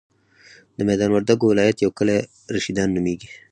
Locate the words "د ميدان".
0.77-1.09